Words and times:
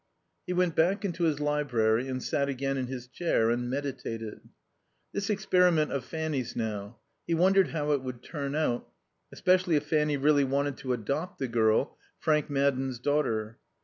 He 0.47 0.53
went 0.53 0.75
back 0.75 1.05
into 1.05 1.25
his 1.25 1.39
library 1.39 2.07
and 2.07 2.23
sat 2.23 2.49
again 2.49 2.75
in 2.75 2.87
his 2.87 3.05
chair 3.07 3.51
and 3.51 3.69
meditated: 3.69 4.39
This 5.13 5.29
experiment 5.29 5.91
of 5.91 6.03
Fanny's 6.03 6.55
now; 6.55 6.97
he 7.27 7.35
wondered 7.35 7.67
how 7.67 7.91
it 7.91 8.01
would 8.01 8.23
turn 8.23 8.55
out, 8.55 8.89
especially 9.31 9.75
if 9.75 9.85
Fanny 9.85 10.17
really 10.17 10.43
wanted 10.43 10.77
to 10.77 10.93
adopt 10.93 11.37
the 11.37 11.47
girl, 11.47 11.99
Frank 12.17 12.49
Madden's 12.49 12.97
daughter. 12.97 13.59